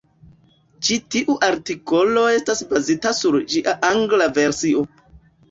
Ĉi 0.87 0.95
tiu 1.15 1.35
artikolo 1.47 2.23
estas 2.39 2.65
bazita 2.73 3.13
sur 3.19 3.39
ĝia 3.53 3.77
angla 3.93 4.31
versio. 4.41 4.85